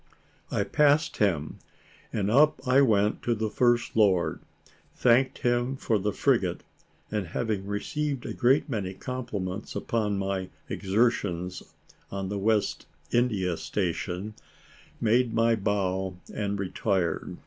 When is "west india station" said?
12.39-14.33